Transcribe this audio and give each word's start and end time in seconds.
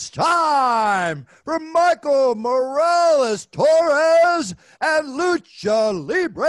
It's 0.00 0.08
time 0.08 1.26
for 1.44 1.60
Michael 1.60 2.34
Morales 2.34 3.46
Torres 3.50 4.56
and 4.80 5.14
Lucha 5.14 5.92
Libre 5.92 6.48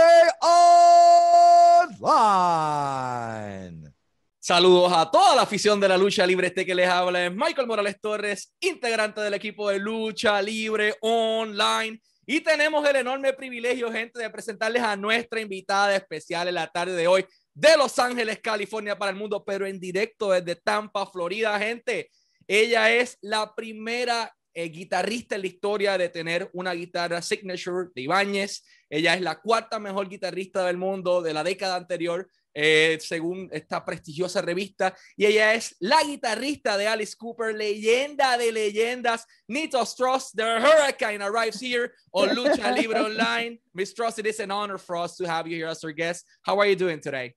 Online. 1.91 3.93
Saludos 4.39 4.93
a 4.93 5.11
toda 5.11 5.35
la 5.35 5.41
afición 5.41 5.81
de 5.81 5.89
la 5.89 5.97
lucha 5.97 6.25
libre. 6.25 6.47
Este 6.47 6.65
que 6.65 6.73
les 6.73 6.87
habla 6.87 7.25
es 7.25 7.35
Michael 7.35 7.67
Morales 7.67 7.99
Torres, 7.99 8.55
integrante 8.61 9.19
del 9.19 9.33
equipo 9.33 9.69
de 9.69 9.79
lucha 9.79 10.41
libre 10.41 10.95
online. 11.01 12.01
Y 12.25 12.39
tenemos 12.39 12.87
el 12.87 12.95
enorme 12.95 13.33
privilegio, 13.33 13.91
gente, 13.91 14.17
de 14.17 14.29
presentarles 14.29 14.81
a 14.81 14.95
nuestra 14.95 15.41
invitada 15.41 15.93
especial 15.93 16.47
en 16.47 16.55
la 16.55 16.67
tarde 16.67 16.93
de 16.93 17.05
hoy 17.05 17.25
de 17.53 17.75
Los 17.75 17.99
Ángeles, 17.99 18.39
California 18.39 18.97
para 18.97 19.11
el 19.11 19.17
mundo, 19.17 19.43
pero 19.43 19.65
en 19.65 19.77
directo 19.77 20.31
desde 20.31 20.55
Tampa, 20.55 21.05
Florida, 21.05 21.59
gente. 21.59 22.09
Ella 22.53 22.91
es 22.91 23.17
la 23.21 23.55
primera 23.55 24.29
eh, 24.53 24.67
guitarrista 24.67 25.35
en 25.35 25.41
la 25.41 25.47
historia 25.47 25.97
de 25.97 26.09
tener 26.09 26.49
una 26.51 26.73
guitarra 26.73 27.21
signature 27.21 27.87
de 27.95 28.01
Ibáñez. 28.01 28.65
Ella 28.89 29.13
es 29.13 29.21
la 29.21 29.39
cuarta 29.39 29.79
mejor 29.79 30.09
guitarrista 30.09 30.65
del 30.65 30.75
mundo 30.75 31.21
de 31.21 31.33
la 31.33 31.45
década 31.45 31.77
anterior, 31.77 32.29
eh, 32.53 32.97
según 32.99 33.47
esta 33.53 33.85
prestigiosa 33.85 34.41
revista. 34.41 34.93
Y 35.15 35.27
ella 35.27 35.53
es 35.53 35.77
la 35.79 36.03
guitarrista 36.03 36.75
de 36.75 36.89
Alice 36.89 37.15
Cooper, 37.17 37.55
leyenda 37.55 38.37
de 38.37 38.51
leyendas. 38.51 39.25
Nito 39.47 39.81
Strauss, 39.85 40.33
the 40.33 40.43
Hurricane, 40.43 41.21
arrives 41.21 41.57
here 41.57 41.93
on 42.11 42.35
Lucha 42.35 42.75
Libre 42.75 42.99
Online. 43.05 43.61
Miss 43.73 43.91
Strauss, 43.91 44.19
it 44.19 44.25
is 44.25 44.41
an 44.41 44.51
honor 44.51 44.77
for 44.77 44.97
us 44.97 45.15
to 45.15 45.25
have 45.25 45.47
you 45.47 45.55
here 45.55 45.67
as 45.67 45.85
our 45.85 45.93
guest. 45.93 46.25
How 46.41 46.59
are 46.59 46.67
you 46.67 46.75
doing 46.75 46.99
today? 46.99 47.33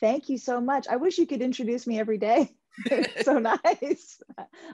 Thank 0.00 0.28
you 0.28 0.36
so 0.36 0.60
much. 0.60 0.88
I 0.88 0.96
wish 0.96 1.16
you 1.16 1.28
could 1.28 1.42
introduce 1.42 1.86
me 1.86 2.00
every 2.00 2.18
day. 2.18 2.56
so 3.22 3.38
nice. 3.38 4.20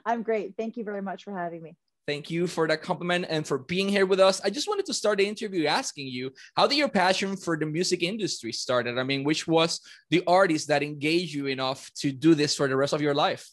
I'm 0.05 0.23
great. 0.23 0.55
Thank 0.57 0.77
you 0.77 0.83
very 0.83 1.01
much 1.01 1.23
for 1.23 1.37
having 1.37 1.61
me. 1.61 1.75
Thank 2.05 2.29
you 2.29 2.47
for 2.47 2.67
that 2.67 2.81
compliment 2.81 3.27
and 3.29 3.47
for 3.47 3.57
being 3.57 3.87
here 3.87 4.05
with 4.05 4.19
us. 4.19 4.41
I 4.43 4.49
just 4.49 4.67
wanted 4.67 4.85
to 4.87 4.93
start 4.93 5.19
the 5.19 5.27
interview 5.27 5.67
asking 5.67 6.07
you 6.07 6.31
how 6.55 6.67
did 6.67 6.77
your 6.77 6.89
passion 6.89 7.37
for 7.37 7.57
the 7.57 7.65
music 7.65 8.03
industry 8.03 8.51
started? 8.51 8.97
I 8.97 9.03
mean, 9.03 9.23
which 9.23 9.47
was 9.47 9.79
the 10.09 10.21
artist 10.27 10.67
that 10.67 10.83
engaged 10.83 11.33
you 11.33 11.47
enough 11.47 11.89
to 11.99 12.11
do 12.11 12.35
this 12.35 12.55
for 12.55 12.67
the 12.67 12.75
rest 12.75 12.91
of 12.91 13.01
your 13.01 13.13
life? 13.13 13.49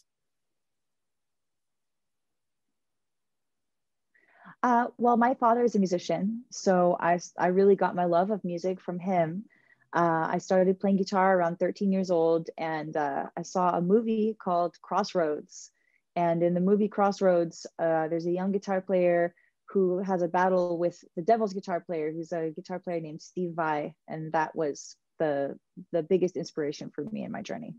Uh, 4.63 4.87
well, 4.97 5.17
my 5.17 5.33
father 5.35 5.63
is 5.63 5.75
a 5.75 5.79
musician, 5.79 6.43
so 6.51 6.95
I, 6.99 7.19
I 7.37 7.47
really 7.47 7.75
got 7.75 7.95
my 7.95 8.05
love 8.05 8.29
of 8.29 8.43
music 8.43 8.79
from 8.79 8.99
him. 8.99 9.45
Uh, 9.93 10.27
I 10.29 10.37
started 10.37 10.79
playing 10.79 10.97
guitar 10.97 11.37
around 11.37 11.59
13 11.59 11.91
years 11.91 12.11
old, 12.11 12.49
and 12.57 12.95
uh, 12.95 13.25
I 13.35 13.41
saw 13.41 13.77
a 13.77 13.81
movie 13.81 14.35
called 14.41 14.81
Crossroads. 14.81 15.71
And 16.15 16.43
in 16.43 16.53
the 16.53 16.59
movie 16.59 16.87
Crossroads, 16.87 17.65
uh, 17.79 18.07
there's 18.07 18.25
a 18.25 18.31
young 18.31 18.51
guitar 18.51 18.81
player 18.81 19.33
who 19.69 19.99
has 19.99 20.21
a 20.21 20.27
battle 20.27 20.77
with 20.77 21.03
the 21.15 21.21
devil's 21.21 21.53
guitar 21.53 21.79
player, 21.79 22.11
who's 22.11 22.31
a 22.31 22.51
guitar 22.51 22.79
player 22.79 22.99
named 22.99 23.21
Steve 23.21 23.53
Vai, 23.53 23.93
and 24.07 24.31
that 24.33 24.55
was 24.55 24.95
the 25.19 25.57
the 25.91 26.03
biggest 26.03 26.35
inspiration 26.35 26.89
for 26.89 27.03
me 27.05 27.23
in 27.23 27.31
my 27.31 27.41
journey. 27.41 27.75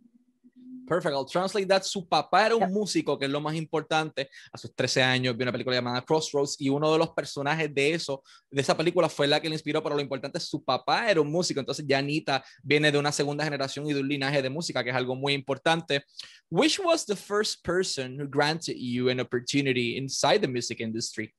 Perfect. 0.86 1.14
I'll 1.14 1.24
translate 1.24 1.68
that. 1.68 1.82
Su 1.82 2.06
papá 2.06 2.46
era 2.46 2.56
un 2.56 2.72
músico, 2.72 3.18
que 3.18 3.26
es 3.26 3.30
lo 3.30 3.40
más 3.40 3.54
importante. 3.54 4.28
A 4.52 4.58
sus 4.58 4.74
13 4.74 5.02
años 5.02 5.36
vio 5.36 5.44
una 5.44 5.52
película 5.52 5.76
llamada 5.76 6.02
Crossroads 6.02 6.60
y 6.60 6.68
uno 6.68 6.92
de 6.92 6.98
los 6.98 7.10
personajes 7.10 7.72
de 7.72 7.94
eso, 7.94 8.22
de 8.50 8.60
esa 8.60 8.76
película 8.76 9.08
fue 9.08 9.26
la 9.26 9.40
que 9.40 9.48
le 9.48 9.54
inspiró, 9.54 9.82
pero 9.82 9.94
lo 9.94 10.02
importante 10.02 10.38
es 10.38 10.44
su 10.44 10.62
papá 10.62 11.10
era 11.10 11.20
un 11.20 11.30
músico. 11.30 11.60
Entonces, 11.60 11.84
Janita 11.88 12.44
viene 12.62 12.90
de 12.90 12.98
una 12.98 13.12
segunda 13.12 13.44
generación 13.44 13.86
y 13.86 13.92
de 13.92 14.00
un 14.00 14.08
linaje 14.08 14.42
de 14.42 14.50
música, 14.50 14.82
que 14.82 14.90
es 14.90 14.96
algo 14.96 15.14
muy 15.14 15.34
importante. 15.34 16.04
Which 16.50 16.78
was 16.78 17.06
the 17.06 17.16
first 17.16 17.64
person 17.64 18.20
who 18.20 18.26
granted 18.28 18.76
you 18.76 19.08
an 19.08 19.20
opportunity 19.20 19.96
inside 19.96 20.40
the 20.40 20.48
music 20.48 20.80
industry? 20.80 21.34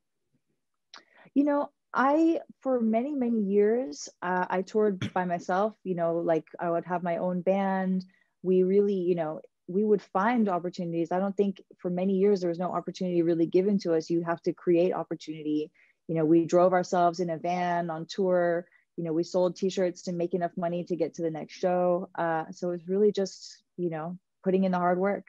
You 1.34 1.44
know, 1.44 1.72
I, 1.94 2.40
for 2.62 2.80
many, 2.80 3.14
many 3.14 3.42
years, 3.42 4.10
uh, 4.22 4.46
I 4.50 4.64
toured 4.64 5.14
by 5.14 5.26
myself. 5.26 5.74
You 5.84 5.96
know, 5.96 6.18
like 6.18 6.46
I 6.60 6.70
would 6.70 6.86
have 6.86 7.04
my 7.04 7.18
own 7.18 7.42
band. 7.42 8.06
We 8.44 8.64
really, 8.64 8.96
you 8.96 9.16
know, 9.16 9.42
we 9.68 9.84
would 9.84 10.02
find 10.02 10.50
opportunities. 10.50 11.12
I 11.12 11.20
don't 11.20 11.36
think 11.36 11.62
for 11.78 11.90
many 11.90 12.14
years 12.14 12.42
there 12.42 12.50
was 12.50 12.60
no 12.60 12.72
opportunity 12.72 13.22
really 13.22 13.46
given 13.46 13.80
to 13.80 13.94
us. 13.96 14.10
You 14.10 14.22
have 14.24 14.42
to 14.44 14.54
create 14.54 14.94
opportunity. 14.94 15.72
You 16.08 16.16
know, 16.16 16.26
we 16.26 16.46
drove 16.46 16.74
ourselves 16.74 17.20
in 17.22 17.30
a 17.30 17.38
van 17.38 17.90
on 17.90 18.06
tour. 18.06 18.68
You 18.98 19.06
know, 19.06 19.14
we 19.14 19.24
sold 19.24 19.56
T-shirts 19.56 20.04
to 20.04 20.12
make 20.12 20.34
enough 20.34 20.52
money 20.58 20.84
to 20.84 20.96
get 20.96 21.16
to 21.16 21.22
the 21.22 21.32
next 21.32 21.54
show. 21.54 22.10
Uh, 22.16 22.44
so 22.52 22.72
it's 22.72 22.88
really 22.88 23.12
just, 23.12 23.64
you 23.78 23.90
know, 23.90 24.20
putting 24.44 24.66
in 24.66 24.74
the 24.74 24.78
hard 24.78 25.00
work. 25.00 25.28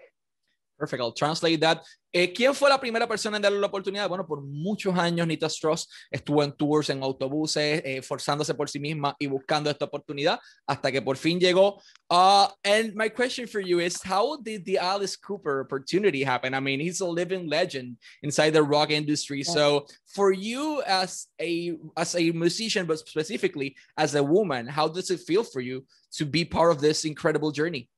Perfect. 0.85 1.01
I'll 1.01 1.13
translate 1.13 1.61
that. 1.61 1.83
Eh, 2.13 2.31
¿Quién 2.31 2.55
fue 2.55 2.69
la 2.69 2.79
primera 2.79 3.09
persona 3.09 3.39
en 3.39 3.43
darle 3.43 3.59
la 3.59 3.69
oportunidad? 3.69 4.07
Bueno, 4.07 4.27
por 4.27 4.43
muchos 4.43 4.95
años 4.99 5.27
Nita 5.27 5.47
Strauss 5.47 5.89
estuvo 6.11 6.45
en 6.45 6.53
tours, 6.53 6.91
en 6.91 7.03
autobuses, 7.03 7.81
eh, 7.83 8.03
forzándose 8.03 8.55
por 8.55 8.69
sí 8.69 8.79
misma 8.79 9.17
y 9.19 9.27
buscando 9.27 9.71
esta 9.71 9.87
oportunidad 9.87 10.39
hasta 10.67 10.93
que 10.93 11.01
por 11.01 11.17
fin 11.17 11.41
llegó. 11.41 11.81
Uh, 12.11 12.47
and 12.63 12.95
my 12.95 13.09
question 13.09 13.49
for 13.49 13.61
you 13.61 13.81
is, 13.81 13.99
how 14.05 14.37
did 14.37 14.63
the 14.67 14.79
Alice 14.79 15.17
Cooper 15.17 15.63
opportunity 15.63 16.23
happen? 16.23 16.55
I 16.55 16.61
mean, 16.61 16.81
he's 16.81 17.01
a 17.01 17.07
living 17.07 17.49
legend 17.49 17.97
inside 18.23 18.53
the 18.53 18.63
rock 18.63 18.91
industry. 18.91 19.43
So 19.43 19.87
for 20.07 20.33
you 20.33 20.83
as 20.87 21.29
a 21.41 21.79
as 21.97 22.15
a 22.15 22.31
musician, 22.31 22.87
but 22.87 22.99
specifically 22.99 23.75
as 23.97 24.15
a 24.15 24.23
woman, 24.23 24.69
how 24.69 24.89
does 24.89 25.11
it 25.11 25.21
feel 25.21 25.45
for 25.45 25.63
you 25.63 25.87
to 26.19 26.27
be 26.27 26.45
part 26.45 26.71
of 26.71 26.83
this 26.83 27.07
incredible 27.07 27.51
journey? 27.51 27.89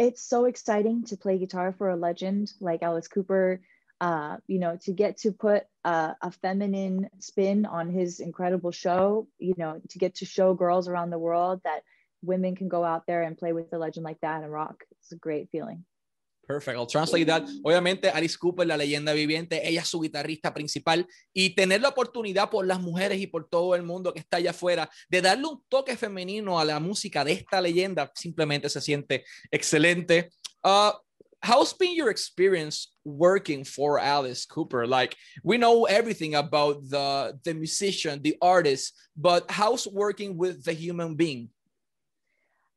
It's 0.00 0.22
so 0.22 0.46
exciting 0.46 1.04
to 1.04 1.16
play 1.18 1.36
guitar 1.36 1.74
for 1.76 1.90
a 1.90 1.96
legend 1.96 2.52
like 2.58 2.82
Alice 2.82 3.06
Cooper. 3.06 3.60
Uh, 4.00 4.38
you 4.46 4.58
know, 4.58 4.78
to 4.80 4.92
get 4.92 5.18
to 5.18 5.30
put 5.30 5.64
a, 5.84 6.16
a, 6.22 6.30
feminine 6.30 7.10
spin 7.18 7.66
on 7.66 7.90
his 7.90 8.18
incredible 8.18 8.70
show, 8.70 9.28
you 9.38 9.52
know, 9.58 9.78
to 9.90 9.98
get 9.98 10.14
to 10.14 10.24
show 10.24 10.54
girls 10.54 10.88
around 10.88 11.10
the 11.10 11.18
world 11.18 11.60
that 11.64 11.82
women 12.22 12.56
can 12.56 12.66
go 12.66 12.82
out 12.82 13.06
there 13.06 13.22
and 13.22 13.36
play 13.36 13.52
with 13.52 13.70
a 13.74 13.78
legend 13.78 14.04
like 14.04 14.18
that 14.22 14.42
and 14.42 14.50
rock. 14.50 14.84
It's 14.92 15.12
a 15.12 15.16
great 15.16 15.50
feeling. 15.52 15.84
Perfect. 16.50 16.76
I'll 16.76 16.86
translate 16.86 17.28
that. 17.28 17.44
Obviamente, 17.62 18.08
Alice 18.08 18.36
Cooper, 18.36 18.66
la 18.66 18.76
leyenda 18.76 19.12
viviente, 19.12 19.68
ella 19.68 19.82
es 19.82 19.88
su 19.88 20.00
guitarrista 20.00 20.52
principal 20.52 21.06
y 21.32 21.50
tener 21.54 21.80
la 21.80 21.90
oportunidad 21.90 22.50
por 22.50 22.66
las 22.66 22.80
mujeres 22.80 23.20
y 23.20 23.28
por 23.28 23.48
todo 23.48 23.76
el 23.76 23.84
mundo 23.84 24.12
que 24.12 24.18
está 24.18 24.38
allá 24.38 24.50
afuera 24.50 24.90
de 25.08 25.22
darle 25.22 25.46
un 25.46 25.62
toque 25.68 25.96
femenino 25.96 26.58
a 26.58 26.64
la 26.64 26.80
música 26.80 27.24
de 27.24 27.34
esta 27.34 27.60
leyenda 27.60 28.10
simplemente 28.16 28.68
se 28.68 28.80
siente 28.80 29.24
excelente. 29.52 30.30
Uh, 30.64 30.90
how's 31.40 31.72
been 31.72 31.94
your 31.94 32.10
experience 32.10 32.88
working 33.04 33.64
for 33.64 34.00
Alice 34.00 34.44
Cooper? 34.44 34.88
Like 34.88 35.16
we 35.44 35.56
know 35.56 35.84
everything 35.84 36.34
about 36.34 36.82
the 36.82 37.38
the 37.44 37.54
musician, 37.54 38.20
the 38.22 38.36
artist, 38.42 38.92
but 39.16 39.48
how's 39.48 39.86
working 39.86 40.36
with 40.36 40.64
the 40.64 40.72
human 40.72 41.14
being? 41.14 41.50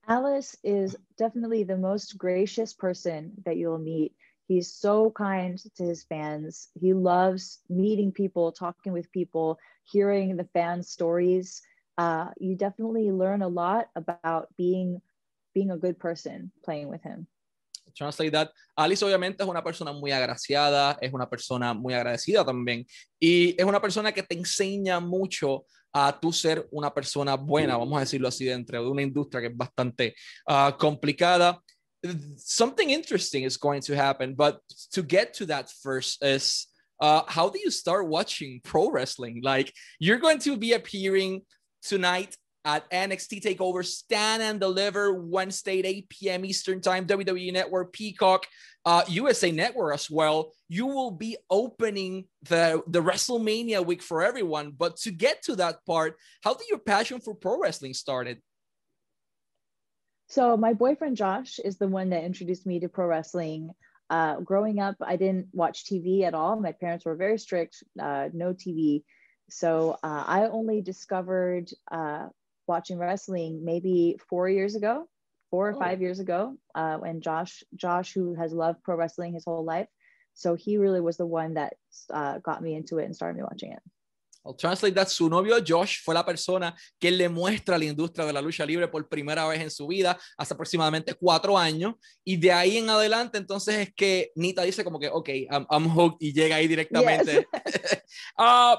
Alice 0.08 0.56
is 0.64 0.96
definitely 1.18 1.64
the 1.64 1.78
most 1.78 2.18
gracious 2.18 2.74
person 2.74 3.32
that 3.46 3.58
you'll 3.58 3.78
meet. 3.78 4.14
He's 4.48 4.72
so 4.74 5.12
kind 5.12 5.58
to 5.76 5.84
his 5.84 6.04
fans. 6.04 6.70
He 6.80 6.94
loves 6.94 7.62
meeting 7.70 8.12
people, 8.12 8.52
talking 8.52 8.92
with 8.94 9.12
people, 9.12 9.60
hearing 9.86 10.36
the 10.36 10.50
fans' 10.54 10.90
stories. 10.90 11.62
Uh, 11.98 12.30
you 12.38 12.56
definitely 12.56 13.12
learn 13.12 13.42
a 13.42 13.48
lot 13.48 13.90
about 13.96 14.48
being 14.58 15.02
being 15.54 15.72
a 15.72 15.78
good 15.78 16.00
person 16.00 16.52
playing 16.64 16.90
with 16.90 17.02
him. 17.04 17.28
Translate 17.96 18.32
that. 18.32 18.50
Alice 18.76 19.06
obviamente 19.06 19.44
es 19.44 19.50
una 19.50 19.64
persona 19.64 19.94
muy 19.94 20.12
agraciada, 20.12 20.98
es 21.00 21.14
una 21.14 21.30
persona 21.30 21.74
muy 21.74 21.94
agradecida 21.94 22.44
también 22.44 22.86
y 23.20 23.56
es 23.58 23.66
una 23.66 23.80
persona 23.80 24.12
que 24.12 24.24
te 24.24 24.36
enseña 24.36 25.00
mucho 25.00 25.66
a 25.94 26.20
tú 26.20 26.34
ser 26.34 26.68
una 26.72 26.92
persona 26.92 27.36
buena, 27.36 27.78
vamos 27.78 27.98
a 27.98 28.00
decirlo 28.00 28.28
así, 28.28 28.46
dentro 28.46 28.82
de 28.82 28.90
una 28.90 29.04
industria 29.04 29.42
que 29.42 29.48
es 29.48 29.56
bastante 29.56 30.16
uh, 30.48 30.76
complicada. 30.78 31.62
Something 32.36 32.90
interesting 32.90 33.44
is 33.44 33.58
going 33.58 33.82
to 33.82 33.94
happen, 33.94 34.34
but 34.36 34.60
to 34.92 35.04
get 35.04 35.34
to 35.36 35.46
that 35.46 35.70
first 35.84 36.24
is 36.24 36.68
uh, 37.00 37.22
how 37.28 37.50
do 37.50 37.60
you 37.60 37.70
start 37.70 38.08
watching 38.08 38.60
pro 38.64 38.90
wrestling? 38.90 39.42
Like 39.44 39.72
you're 40.00 40.20
going 40.20 40.40
to 40.40 40.58
be 40.58 40.74
appearing 40.74 41.42
tonight 41.82 42.36
at 42.66 42.90
NXT 42.92 43.42
Takeover 43.42 43.86
Stand 43.86 44.42
and 44.42 44.60
Deliver 44.60 45.14
Wednesday 45.14 45.80
at 45.80 45.86
8 45.86 46.10
p.m. 46.10 46.46
Eastern 46.46 46.82
Time, 46.82 47.06
WWE 47.06 47.52
Network, 47.52 47.92
Peacock, 47.94 48.48
uh, 48.86 49.04
USA 49.08 49.52
Network 49.52 49.94
as 49.94 50.10
well. 50.10 50.52
You 50.70 50.88
will 50.88 51.12
be 51.12 51.38
opening 51.50 52.26
the 52.44 52.82
the 52.88 53.02
WrestleMania 53.02 53.86
week 53.86 54.02
for 54.02 54.24
everyone. 54.24 54.72
But 54.72 54.98
to 54.98 55.12
get 55.12 55.44
to 55.44 55.56
that 55.58 55.86
part, 55.86 56.18
how 56.42 56.54
did 56.54 56.68
your 56.70 56.80
passion 56.80 57.20
for 57.20 57.36
pro 57.36 57.60
wrestling 57.60 57.94
started? 57.94 58.42
So 60.28 60.58
my 60.58 60.74
boyfriend 60.74 61.18
Josh 61.18 61.60
is 61.60 61.78
the 61.78 61.88
one 61.88 62.10
that 62.10 62.24
introduced 62.24 62.66
me 62.66 62.80
to 62.80 62.90
pro 62.90 63.08
wrestling. 63.08 63.72
Uh, 64.10 64.40
growing 64.40 64.80
up, 64.80 64.96
I 65.02 65.16
didn't 65.16 65.48
watch 65.54 65.86
TV 65.86 66.24
at 66.24 66.34
all. 66.34 66.60
My 66.60 66.72
parents 66.72 67.06
were 67.06 67.16
very 67.16 67.38
strict, 67.38 67.84
uh, 68.00 68.30
no 68.34 68.54
TV. 68.54 69.04
So 69.50 69.98
uh, 70.04 70.24
I 70.26 70.48
only 70.48 70.82
discovered 70.82 71.70
uh, 71.92 72.28
watching 72.68 72.98
wrestling 72.98 73.64
maybe 73.64 74.18
four 74.30 74.50
years 74.50 74.76
ago, 74.76 75.08
four 75.52 75.70
or 75.70 75.76
oh. 75.76 75.80
five 75.80 76.02
years 76.02 76.20
ago, 76.20 76.56
uh, 76.76 76.98
when 76.98 77.22
Josh, 77.22 77.64
Josh, 77.76 78.14
who 78.14 78.36
has 78.36 78.54
loved 78.54 78.84
pro 78.84 78.96
wrestling 78.96 79.34
his 79.34 79.46
whole 79.46 79.64
life, 79.64 79.88
So 80.34 80.56
he 80.56 80.78
really 80.78 81.02
was 81.02 81.18
the 81.18 81.26
one 81.26 81.54
that 81.56 81.74
uh, 82.10 82.40
got 82.40 82.62
me 82.62 82.76
into 82.76 83.00
it 83.00 83.06
and 83.06 83.16
started 83.16 83.38
me 83.38 83.44
watching 83.44 83.72
it. 83.72 83.80
I'll 84.46 84.56
translate 84.56 84.94
that. 84.96 85.10
Su 85.10 85.30
novio 85.30 85.58
Josh 85.66 86.02
fue 86.04 86.14
la 86.14 86.26
persona 86.26 86.76
que 87.00 87.10
le 87.12 87.30
muestra 87.30 87.78
la 87.78 87.86
industria 87.86 88.26
de 88.26 88.34
la 88.34 88.42
lucha 88.42 88.66
libre 88.66 88.90
por 88.90 89.08
primera 89.08 89.48
vez 89.48 89.62
en 89.62 89.72
su 89.72 89.88
vida, 89.88 90.20
hace 90.38 90.54
aproximadamente 90.54 91.14
cuatro 91.14 91.58
años. 91.58 91.96
Y 92.26 92.36
de 92.36 92.52
ahí 92.52 92.78
en 92.78 92.90
adelante, 92.90 93.38
entonces 93.38 93.76
es 93.76 93.94
que 93.96 94.32
Nita 94.36 94.64
dice 94.64 94.84
como 94.84 95.00
que, 95.00 95.08
ok, 95.08 95.30
I'm, 95.50 95.66
I'm 95.70 95.88
hooked 95.88 96.18
y 96.20 96.34
llega 96.34 96.58
ahí 96.58 96.68
directamente. 96.68 97.48
Yes. 97.54 98.04
uh, 98.38 98.76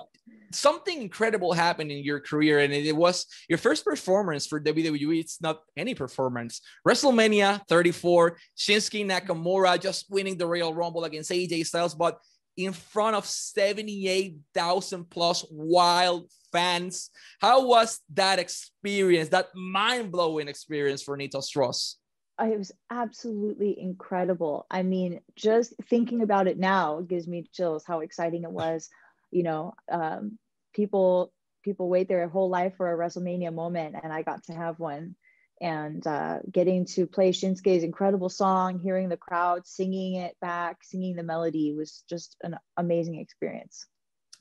something 0.55 1.03
incredible 1.03 1.53
happened 1.53 1.91
in 1.91 2.05
your 2.05 2.21
career, 2.21 2.61
and 2.61 2.73
it 2.73 2.97
was 2.97 3.27
your 3.49 3.59
first 3.59 3.85
performance 3.85 4.47
for 4.47 4.61
WWE. 4.61 5.21
It's 5.21 5.41
not 5.41 5.61
any 5.77 5.95
performance. 5.95 6.61
WrestleMania 6.87 7.61
34, 7.69 8.39
Shinsuke 8.57 9.07
Nakamura 9.07 9.81
just 9.81 10.07
winning 10.11 10.39
the 10.39 10.47
Royal 10.47 10.75
Rumble 10.75 11.05
against 11.05 11.31
AJ 11.31 11.67
Styles, 11.67 11.95
but 11.95 12.19
in 12.57 12.73
front 12.73 13.17
of 13.17 13.27
78,000 13.27 15.11
plus 15.11 15.45
wild 15.51 16.31
fans. 16.53 17.11
How 17.41 17.67
was 17.67 18.01
that 18.15 18.39
experience, 18.39 19.31
that 19.31 19.49
mind 19.55 20.13
blowing 20.13 20.49
experience 20.49 21.03
for 21.03 21.17
Nita 21.17 21.43
Strauss? 21.43 21.99
It 22.41 22.59
was 22.59 22.73
absolutely 22.91 23.79
incredible. 23.79 24.67
I 24.71 24.83
mean, 24.83 25.21
just 25.37 25.75
thinking 25.89 26.23
about 26.23 26.47
it 26.47 26.59
now 26.59 27.01
gives 27.01 27.29
me 27.29 27.45
chills 27.53 27.85
how 27.87 28.01
exciting 28.01 28.43
it 28.45 28.51
was. 28.51 28.89
You 29.31 29.43
know, 29.43 29.75
um, 29.91 30.39
people 30.75 31.33
people 31.65 31.89
wait 31.89 32.09
their 32.09 32.29
whole 32.29 32.51
life 32.51 32.75
for 32.77 32.93
a 32.93 32.97
WrestleMania 32.97 33.53
moment, 33.53 33.97
and 34.03 34.13
I 34.13 34.23
got 34.23 34.45
to 34.45 34.53
have 34.53 34.79
one. 34.79 35.17
And 35.61 36.07
uh, 36.07 36.41
getting 36.51 36.85
to 36.95 37.07
play 37.07 37.31
Shinsuke's 37.31 37.85
incredible 37.85 38.29
song, 38.29 38.81
hearing 38.81 39.09
the 39.09 39.17
crowd 39.17 39.67
singing 39.67 40.17
it 40.17 40.37
back, 40.41 40.79
singing 40.83 41.17
the 41.17 41.23
melody 41.23 41.73
was 41.73 42.05
just 42.09 42.37
an 42.43 42.57
amazing 42.77 43.19
experience. 43.19 43.87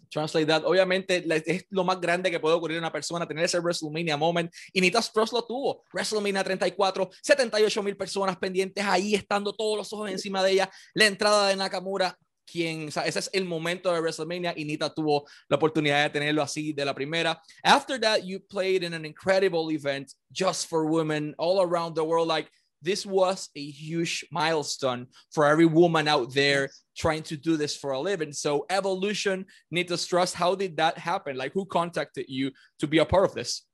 Translate 0.10 0.48
that. 0.48 0.64
Obviamente 0.66 1.24
es 1.46 1.66
lo 1.70 1.84
más 1.84 2.00
grande 2.00 2.30
que 2.30 2.40
puede 2.40 2.56
ocurrir 2.56 2.78
a 2.78 2.80
una 2.80 2.92
persona 2.92 3.28
tener 3.28 3.46
ese 3.46 3.60
WrestleMania 3.60 4.18
moment. 4.18 4.52
Y 4.74 4.82
Nita 4.82 5.02
Cross 5.02 5.34
lo 5.34 5.44
tuvo. 5.44 5.84
WrestleMania 5.94 6.44
34, 6.44 7.10
78 7.22 7.84
mil 7.84 7.96
personas 7.96 8.38
pendientes 8.38 8.84
ahí, 8.86 9.16
estando 9.16 9.54
todos 9.54 9.78
los 9.78 9.94
ojos 9.94 10.12
encima 10.12 10.44
de 10.44 10.52
ella. 10.52 10.70
La 10.94 11.06
entrada 11.06 11.48
de 11.48 11.56
Nakamura 11.56 12.18
quien, 12.45 12.88
o 12.88 12.92
sea, 12.92 13.06
ese 13.06 13.19
es 13.19 13.30
el 13.34 13.45
momento 13.45 13.92
de 13.94 14.00
WrestleMania 14.00 14.54
y 14.56 14.66
Nita 14.66 14.94
tuvo 14.94 15.25
la 15.50 15.57
oportunidad 15.57 16.04
de 16.04 16.10
tenerlo 16.19 16.42
así 16.42 16.74
de 16.74 16.86
la 16.86 16.94
primera. 16.94 17.42
After 17.63 18.00
that, 18.00 18.24
you 18.24 18.40
played 18.40 18.84
in 18.84 18.94
an 18.94 19.06
incredible 19.06 19.72
event 19.72 20.13
just 20.31 20.68
for 20.68 20.86
women 20.86 21.34
all 21.38 21.62
around 21.62 21.95
the 21.95 22.04
world. 22.04 22.28
Like, 22.28 22.50
this 22.81 23.06
was 23.06 23.50
a 23.56 23.63
huge 23.63 24.25
milestone 24.30 25.07
for 25.31 25.45
every 25.45 25.66
woman 25.66 26.07
out 26.07 26.34
there 26.34 26.69
trying 26.98 27.24
to 27.24 27.38
do 27.38 27.56
this 27.56 27.75
for 27.78 27.92
a 27.92 28.00
living. 28.00 28.34
So, 28.34 28.66
Evolution, 28.69 29.46
Nita 29.72 29.98
Strauss, 29.98 30.34
how 30.34 30.54
did 30.56 30.78
that 30.78 30.98
happen? 30.98 31.38
Like, 31.38 31.54
who 31.54 31.66
contacted 31.66 32.25
you 32.28 32.51
to 32.80 32.88
be 32.88 32.98
a 32.98 33.06
part 33.06 33.25
of 33.25 33.34
this? 33.34 33.66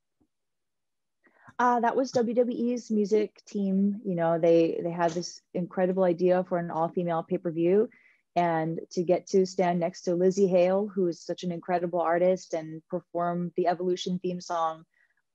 Uh, 1.58 1.78
that 1.80 1.94
was 1.94 2.10
WWE's 2.12 2.90
music 2.90 3.42
team. 3.46 4.00
You 4.02 4.14
know, 4.14 4.38
they 4.38 4.80
they 4.82 4.90
had 4.90 5.10
this 5.10 5.42
incredible 5.52 6.04
idea 6.04 6.42
for 6.48 6.56
an 6.56 6.70
all 6.70 6.88
female 6.88 7.22
pay 7.22 7.36
per 7.36 7.50
view 7.50 7.90
and 8.36 8.80
to 8.92 9.02
get 9.02 9.26
to 9.28 9.44
stand 9.44 9.80
next 9.80 10.02
to 10.02 10.12
Lzzy 10.12 10.48
Hale, 10.48 10.88
who 10.88 11.08
is 11.08 11.20
such 11.20 11.42
an 11.42 11.52
incredible 11.52 12.00
artist, 12.00 12.54
and 12.54 12.82
perform 12.88 13.52
the 13.56 13.66
Evolution 13.66 14.18
theme 14.18 14.40
song, 14.40 14.84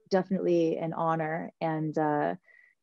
definitely 0.10 0.78
an 0.78 0.94
honor. 0.94 1.52
And 1.60 1.98
uh, 1.98 2.36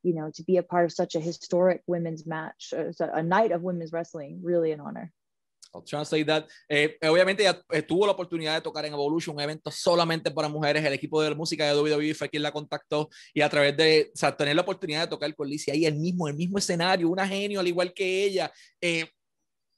you 0.03 0.15
know, 0.15 0.31
to 0.35 0.43
be 0.43 0.57
a 0.57 0.63
part 0.63 0.85
of 0.85 0.93
such 0.93 1.15
a 1.15 1.21
historic 1.21 1.83
women's 1.87 2.27
match, 2.27 2.73
a 2.73 3.23
night 3.23 3.53
of 3.53 3.63
women's 3.63 3.93
wrestling, 3.93 4.41
really 4.43 4.73
an 4.73 4.81
honor. 4.81 5.13
I'll 5.75 5.83
translate 5.83 6.27
that. 6.27 6.47
Eh, 6.69 6.99
obviamente 7.09 7.45
ya 7.45 7.63
eh, 7.71 7.83
tuvo 7.83 8.05
la 8.05 8.13
oportunidad 8.13 8.55
de 8.55 8.61
tocar 8.61 8.85
en 8.85 8.93
Evolution, 8.93 9.35
un 9.35 9.43
evento 9.43 9.71
solamente 9.71 10.31
para 10.31 10.49
mujeres. 10.49 10.85
El 10.85 10.93
equipo 10.93 11.23
de 11.23 11.31
la 11.31 11.37
música 11.37 11.67
de 11.67 11.81
WWE 11.81 12.15
fue 12.15 12.29
quien 12.29 12.43
la 12.43 12.53
contactó 12.53 13.09
y 13.33 13.41
a 13.41 13.49
través 13.49 13.75
de, 13.77 14.11
o 14.15 14.17
sea, 14.17 14.37
tener 14.37 14.55
la 14.55 14.63
oportunidad 14.63 15.03
de 15.03 15.07
tocar 15.07 15.35
con 15.35 15.49
Lizzie 15.49 15.73
ahí 15.73 15.87
el 15.87 15.97
mismo, 15.97 16.29
el 16.29 16.35
mismo 16.35 16.59
escenario, 16.59 17.09
una 17.09 17.27
genio 17.27 17.61
al 17.61 17.69
igual 17.69 17.95
que 17.95 18.25
ella. 18.25 18.53
Eh, 18.83 19.07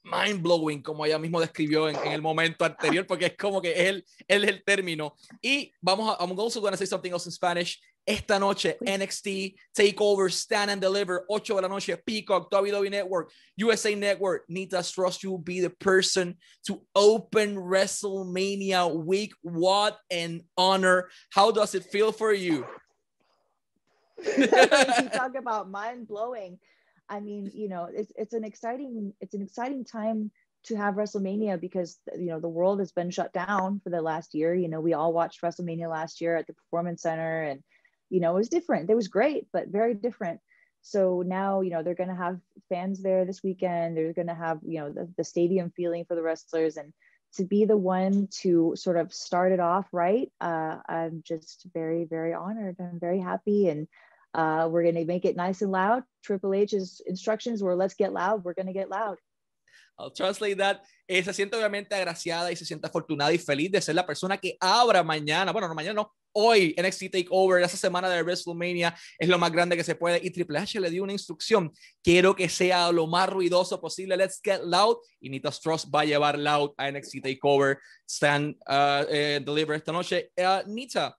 mind 0.05 0.41
blowing, 0.41 0.81
como 0.81 1.05
ella 1.05 1.17
mismo 1.17 1.41
describió 1.41 1.89
en, 1.89 1.95
en, 1.97 2.11
el 2.11 2.21
momento 2.21 2.63
anterior, 2.63 3.05
porque 3.05 3.25
es 3.25 3.37
como 3.37 3.61
que 3.61 3.71
es 3.71 3.89
el, 3.89 4.05
es 4.27 4.43
el 4.43 4.63
término. 4.63 5.15
Y 5.41 5.73
vamos 5.81 6.15
a, 6.15 6.23
I'm 6.23 6.39
also 6.39 6.61
going 6.61 6.71
to 6.71 6.77
say 6.77 6.85
something 6.85 7.11
else 7.11 7.25
in 7.25 7.31
Spanish. 7.31 7.81
Esta 8.07 8.37
noche, 8.37 8.77
NXT, 8.85 9.55
Takeover, 9.75 10.31
Stand 10.31 10.69
and 10.69 10.79
Deliver, 10.79 11.25
8 11.27 11.55
de 11.55 11.61
la 11.61 11.67
noche, 11.67 11.97
Peacock, 12.05 12.51
WWE 12.51 12.91
Network, 12.91 13.31
USA 13.57 13.95
Network. 13.95 14.43
Nita 14.47 14.83
Strauss, 14.83 15.23
you 15.23 15.31
will 15.31 15.39
be 15.39 15.59
the 15.59 15.71
person 15.71 16.35
to 16.67 16.83
open 16.93 17.55
WrestleMania 17.55 18.93
week. 18.93 19.33
What 19.41 19.97
an 20.11 20.43
honor. 20.55 21.09
How 21.31 21.49
does 21.49 21.73
it 21.73 21.85
feel 21.85 22.11
for 22.11 22.31
you? 22.31 22.63
you 24.37 24.47
talk 24.47 25.35
about 25.35 25.71
mind 25.71 26.07
blowing. 26.07 26.59
I 27.09 27.19
mean, 27.19 27.51
you 27.53 27.69
know, 27.69 27.87
it's 27.91 28.11
it's 28.15 28.33
an 28.33 28.43
exciting 28.43 29.13
it's 29.21 29.33
an 29.33 29.41
exciting 29.41 29.85
time 29.85 30.31
to 30.65 30.75
have 30.75 30.95
WrestleMania 30.95 31.59
because 31.61 31.99
you 32.17 32.27
know 32.27 32.39
the 32.39 32.49
world 32.49 32.79
has 32.79 32.91
been 32.91 33.11
shut 33.11 33.31
down 33.33 33.79
for 33.83 33.89
the 33.89 34.01
last 34.01 34.33
year. 34.33 34.53
You 34.53 34.67
know, 34.67 34.81
we 34.81 34.93
all 34.93 35.13
watched 35.13 35.41
WrestleMania 35.41 35.89
last 35.89 36.21
year 36.21 36.35
at 36.35 36.47
the 36.47 36.53
Performance 36.53 37.03
Center, 37.03 37.43
and 37.43 37.61
you 38.09 38.19
know 38.19 38.31
it 38.31 38.39
was 38.39 38.49
different. 38.49 38.89
It 38.89 38.95
was 38.95 39.07
great, 39.07 39.47
but 39.53 39.67
very 39.67 39.93
different. 39.93 40.39
So 40.81 41.23
now 41.25 41.61
you 41.61 41.71
know 41.71 41.83
they're 41.83 41.95
going 41.95 42.09
to 42.09 42.15
have 42.15 42.39
fans 42.69 43.01
there 43.01 43.25
this 43.25 43.43
weekend. 43.43 43.95
They're 43.95 44.13
going 44.13 44.27
to 44.27 44.35
have 44.35 44.59
you 44.63 44.79
know 44.79 44.91
the, 44.91 45.11
the 45.17 45.23
stadium 45.23 45.71
feeling 45.75 46.05
for 46.05 46.15
the 46.15 46.23
wrestlers, 46.23 46.77
and 46.77 46.91
to 47.35 47.43
be 47.43 47.65
the 47.65 47.77
one 47.77 48.27
to 48.41 48.73
sort 48.75 48.97
of 48.97 49.13
start 49.13 49.51
it 49.51 49.59
off 49.59 49.87
right, 49.91 50.31
uh, 50.41 50.77
I'm 50.87 51.21
just 51.23 51.67
very 51.73 52.05
very 52.05 52.33
honored. 52.33 52.77
I'm 52.79 52.99
very 52.99 53.19
happy 53.19 53.69
and 53.69 53.87
uh, 54.35 54.67
we're 54.69 54.83
going 54.83 54.95
to 54.95 55.05
make 55.05 55.25
it 55.25 55.35
nice 55.35 55.61
and 55.61 55.71
loud. 55.71 56.03
Triple 56.23 56.53
H's 56.53 57.01
instructions 57.07 57.63
were 57.63 57.75
let's 57.75 57.95
get 57.95 58.11
loud. 58.11 58.43
We're 58.43 58.53
going 58.53 58.67
to 58.67 58.73
get 58.73 58.89
loud. 58.89 59.17
I'll 59.97 60.11
translate 60.11 60.57
that. 60.57 60.81
Eh, 61.07 61.23
se 61.23 61.33
siente 61.33 61.55
obviamente 61.55 61.95
agraciada 61.95 62.51
y 62.51 62.55
se 62.55 62.65
siente 62.65 62.87
afortunada 62.87 63.31
y 63.31 63.37
feliz 63.37 63.71
de 63.71 63.81
ser 63.81 63.95
la 63.95 64.05
persona 64.05 64.37
que 64.37 64.57
abra 64.59 65.03
mañana, 65.03 65.53
bueno, 65.53 65.67
no 65.67 65.75
mañana 65.75 65.93
no, 65.93 66.11
hoy 66.33 66.75
NXT 66.77 67.11
TakeOver, 67.11 67.63
esa 67.63 67.77
semana 67.77 68.09
de 68.09 68.21
WrestleMania 68.23 68.93
es 69.17 69.29
lo 69.29 69.37
más 69.37 69.51
grande 69.51 69.77
que 69.77 69.83
se 69.83 69.95
puede 69.95 70.19
y 70.21 70.31
Triple 70.31 70.59
H 70.59 70.79
le 70.79 70.89
dio 70.89 71.03
una 71.03 71.13
instrucción, 71.13 71.71
quiero 72.03 72.35
que 72.35 72.49
sea 72.49 72.91
lo 72.91 73.07
más 73.07 73.29
ruidoso 73.29 73.79
posible, 73.79 74.17
let's 74.17 74.41
get 74.43 74.61
loud 74.63 74.97
y 75.21 75.29
Nita 75.29 75.49
Strauss 75.49 75.87
va 75.89 76.01
a 76.01 76.05
llevar 76.05 76.37
loud 76.37 76.71
a 76.75 76.91
NXT 76.91 77.21
TakeOver, 77.23 77.77
stand, 78.05 78.55
uh, 78.67 79.05
eh, 79.09 79.39
deliver 79.45 79.77
esta 79.77 79.93
noche. 79.93 80.31
Uh, 80.35 80.67
Nita, 80.67 81.15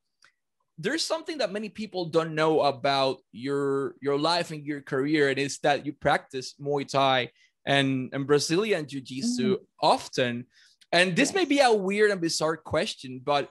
there's 0.78 1.04
something 1.04 1.38
that 1.38 1.52
many 1.52 1.68
people 1.68 2.06
don't 2.06 2.35
know 2.35 2.61
about 2.61 3.18
your 3.33 3.95
your 4.00 4.18
life 4.18 4.50
and 4.50 4.64
your 4.64 4.80
career 4.80 5.30
and 5.30 5.38
it's 5.38 5.59
that 5.59 5.87
you 5.87 5.92
practice 5.92 6.54
muay 6.61 6.87
thai 6.87 7.30
and, 7.66 8.11
and 8.12 8.26
brazilian 8.26 8.87
jiu-jitsu 8.87 9.56
mm. 9.56 9.61
often. 9.83 10.47
And 10.92 11.16
this 11.16 11.30
yes. 11.30 11.35
may 11.35 11.45
be 11.45 11.61
a 11.61 11.73
weird 11.73 12.11
and 12.11 12.21
bizarre 12.21 12.56
question 12.56 13.21
but 13.25 13.50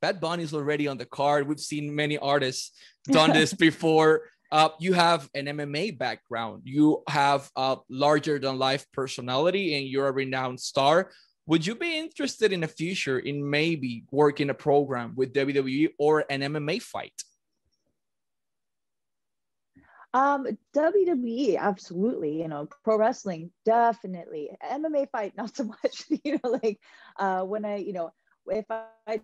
bad 0.00 0.20
bunny 0.20 0.42
is 0.42 0.52
already 0.52 0.88
on 0.88 0.98
the 0.98 1.06
card. 1.06 1.46
We've 1.46 1.60
seen 1.60 1.94
many 1.94 2.18
artists 2.18 2.72
done 3.06 3.32
this 3.38 3.54
before. 3.54 4.22
Uh, 4.50 4.70
you 4.80 4.92
have 4.92 5.28
an 5.34 5.46
mma 5.46 5.96
background. 5.96 6.62
You 6.64 7.02
have 7.08 7.48
a 7.56 7.78
larger 7.88 8.38
than 8.38 8.58
life 8.58 8.84
personality 8.92 9.76
and 9.76 9.86
you're 9.86 10.08
a 10.08 10.12
renowned 10.12 10.60
star 10.60 11.10
would 11.46 11.66
you 11.66 11.74
be 11.74 11.98
interested 11.98 12.52
in 12.52 12.60
the 12.60 12.68
future 12.68 13.18
in 13.18 13.48
maybe 13.48 14.04
working 14.10 14.50
a 14.50 14.54
program 14.54 15.14
with 15.16 15.32
WWE 15.34 15.90
or 15.98 16.24
an 16.30 16.40
MMA 16.40 16.80
fight? 16.80 17.14
Um, 20.14 20.46
WWE, 20.76 21.58
absolutely. 21.58 22.40
You 22.40 22.48
know, 22.48 22.68
pro 22.84 22.98
wrestling, 22.98 23.50
definitely. 23.64 24.50
MMA 24.62 25.10
fight, 25.10 25.34
not 25.36 25.56
so 25.56 25.64
much. 25.64 26.04
you 26.24 26.38
know, 26.42 26.58
like 26.62 26.78
uh, 27.18 27.42
when 27.42 27.64
I, 27.64 27.76
you 27.76 27.92
know, 27.92 28.12
if 28.46 28.66
I 28.70 29.20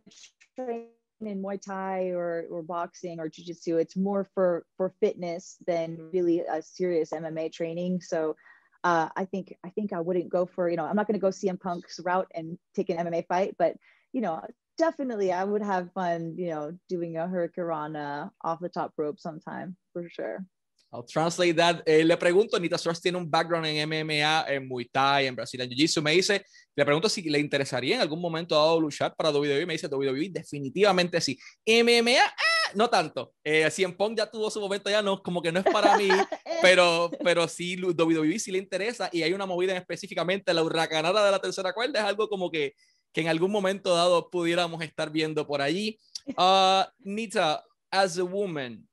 train 0.56 0.86
in 1.20 1.42
Muay 1.42 1.60
Thai 1.60 2.10
or 2.10 2.46
or 2.50 2.62
boxing 2.62 3.20
or 3.20 3.28
Jiu 3.28 3.44
Jitsu, 3.44 3.76
it's 3.76 3.96
more 3.96 4.24
for 4.34 4.64
for 4.76 4.94
fitness 5.00 5.56
than 5.66 6.10
really 6.12 6.40
a 6.40 6.62
serious 6.62 7.10
MMA 7.10 7.52
training. 7.52 8.00
So 8.00 8.36
uh, 8.84 9.08
I 9.16 9.24
think 9.24 9.54
I 9.64 9.70
think 9.70 9.92
I 9.92 10.00
wouldn't 10.00 10.28
go 10.28 10.46
for 10.46 10.68
you 10.68 10.76
know 10.76 10.84
I'm 10.84 10.96
not 10.96 11.06
going 11.06 11.18
to 11.18 11.20
go 11.20 11.28
CM 11.28 11.60
Punk's 11.60 12.00
route 12.00 12.28
and 12.34 12.58
take 12.74 12.90
an 12.90 12.98
MMA 12.98 13.26
fight, 13.26 13.54
but 13.58 13.76
you 14.12 14.20
know 14.20 14.42
definitely 14.76 15.32
I 15.32 15.44
would 15.44 15.62
have 15.62 15.92
fun 15.92 16.36
you 16.38 16.50
know 16.50 16.72
doing 16.88 17.16
a 17.16 17.26
hurricanrana 17.26 18.30
off 18.42 18.60
the 18.60 18.68
top 18.68 18.92
rope 18.96 19.18
sometime 19.18 19.76
for 19.92 20.08
sure. 20.08 20.44
I'll 20.90 21.04
translate 21.04 21.54
that. 21.56 21.82
Eh, 21.84 22.02
le 22.02 22.16
pregunto, 22.16 22.58
Nita 22.58 22.78
Soares 22.78 23.00
tiene 23.00 23.18
un 23.18 23.30
background 23.30 23.66
en 23.66 23.86
MMA, 23.86 24.46
en 24.48 24.66
Muay 24.66 24.86
Thai, 24.86 25.26
en 25.26 25.36
Brasil, 25.36 25.60
en 25.60 25.68
Jiu-Jitsu. 25.68 26.00
Me 26.00 26.12
dice, 26.12 26.42
le 26.74 26.84
pregunto 26.84 27.10
si 27.10 27.28
le 27.28 27.38
interesaría 27.38 27.96
en 27.96 28.00
algún 28.00 28.20
momento 28.20 28.54
dado 28.54 28.80
luchar 28.80 29.14
para 29.14 29.30
WWE. 29.30 29.66
Me 29.66 29.74
dice, 29.74 29.86
WWE, 29.86 30.30
definitivamente 30.30 31.20
sí. 31.20 31.38
MMA, 31.66 32.22
ah, 32.24 32.72
no 32.74 32.88
tanto. 32.88 33.34
Eh, 33.44 33.68
en 33.76 33.94
Pong 33.94 34.16
ya 34.16 34.30
tuvo 34.30 34.50
su 34.50 34.60
momento, 34.60 34.88
ya 34.88 35.02
no, 35.02 35.22
como 35.22 35.42
que 35.42 35.52
no 35.52 35.60
es 35.60 35.66
para 35.66 35.96
mí. 35.98 36.08
pero, 36.62 37.10
pero 37.22 37.48
sí, 37.48 37.76
WWE 37.80 38.38
sí 38.38 38.50
le 38.50 38.58
interesa 38.58 39.08
y 39.12 39.22
hay 39.22 39.32
una 39.32 39.46
movida 39.46 39.72
en 39.72 39.78
específicamente, 39.78 40.52
la 40.54 40.62
hurracanada 40.62 41.24
de 41.24 41.30
la 41.30 41.38
tercera 41.38 41.72
cuerda 41.72 42.00
es 42.00 42.04
algo 42.04 42.28
como 42.28 42.50
que, 42.50 42.74
que 43.12 43.20
en 43.20 43.28
algún 43.28 43.50
momento 43.50 43.94
dado 43.94 44.30
pudiéramos 44.30 44.82
estar 44.82 45.10
viendo 45.10 45.46
por 45.46 45.62
allí. 45.62 45.98
Uh, 46.36 46.82
Nita, 47.00 47.64
as 47.90 48.18
a 48.18 48.24
woman 48.24 48.86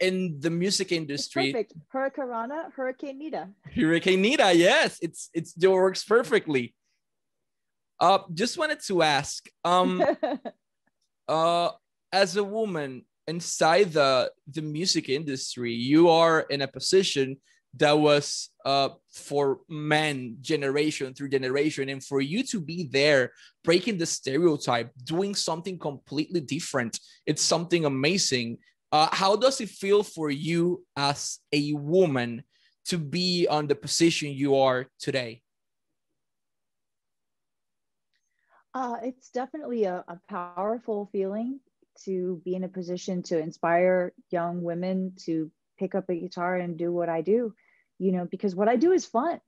in 0.00 0.38
the 0.40 0.50
music 0.50 0.92
industry. 0.92 1.50
It's 1.50 1.52
perfect. 1.52 1.74
Hurricane 1.88 2.70
Hurricane 2.76 3.18
Nita. 3.18 3.48
Hurricane 3.74 4.22
Nita, 4.22 4.52
yes, 4.54 4.98
it's 5.00 5.30
it's 5.34 5.54
it 5.60 5.68
works 5.68 6.04
perfectly. 6.04 6.74
Uh, 8.00 8.20
just 8.32 8.56
wanted 8.56 8.80
to 8.86 9.02
ask, 9.02 9.48
um, 9.64 10.02
uh, 11.28 11.70
as 12.12 12.36
a 12.36 12.44
woman 12.44 13.04
inside 13.28 13.92
the 13.92 14.32
the 14.50 14.62
music 14.62 15.08
industry, 15.08 15.72
you 15.72 16.08
are 16.08 16.40
in 16.50 16.62
a 16.62 16.68
position 16.68 17.36
that 17.74 17.92
was 17.92 18.48
uh, 18.64 18.88
for 19.12 19.60
men 19.68 20.38
generation 20.40 21.12
through 21.12 21.28
generation 21.28 21.88
and 21.90 22.02
for 22.02 22.20
you 22.20 22.42
to 22.42 22.60
be 22.60 22.88
there 22.90 23.30
breaking 23.62 23.98
the 23.98 24.06
stereotype 24.06 24.90
doing 25.04 25.34
something 25.34 25.78
completely 25.78 26.40
different 26.40 26.98
it's 27.28 27.42
something 27.42 27.84
amazing. 27.84 28.56
Uh, 28.90 29.08
how 29.12 29.36
does 29.36 29.60
it 29.60 29.68
feel 29.68 30.02
for 30.02 30.30
you 30.30 30.82
as 30.96 31.40
a 31.52 31.74
woman 31.74 32.42
to 32.86 32.96
be 32.96 33.46
on 33.46 33.66
the 33.66 33.74
position 33.74 34.32
you 34.32 34.56
are 34.56 34.86
today? 34.98 35.42
Uh, 38.72 38.96
it's 39.02 39.28
definitely 39.28 39.84
a, 39.84 40.02
a 40.08 40.18
powerful 40.26 41.10
feeling 41.12 41.60
to 42.04 42.40
be 42.44 42.54
in 42.54 42.64
a 42.64 42.68
position 42.68 43.22
to 43.24 43.38
inspire 43.38 44.12
young 44.30 44.62
women 44.62 45.12
to 45.24 45.50
pick 45.78 45.94
up 45.94 46.08
a 46.08 46.14
guitar 46.14 46.56
and 46.56 46.76
do 46.76 46.92
what 46.92 47.08
I 47.08 47.22
do, 47.22 47.54
you 47.98 48.12
know, 48.12 48.26
because 48.30 48.54
what 48.54 48.68
I 48.68 48.76
do 48.76 48.92
is 48.92 49.06
fun. 49.06 49.40